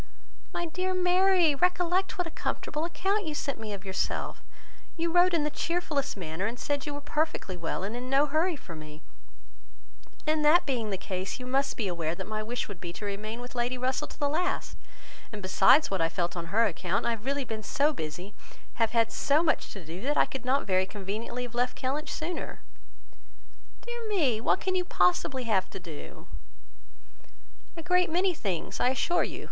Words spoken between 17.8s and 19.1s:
busy, have